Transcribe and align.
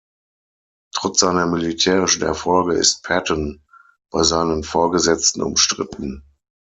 Trotz 0.95 1.19
seiner 1.19 1.45
militärischen 1.45 2.23
Erfolge 2.23 2.73
ist 2.73 3.03
Patton 3.03 3.61
bei 4.09 4.23
seinen 4.23 4.63
Vorgesetzten 4.63 5.43
umstritten. 5.43 6.23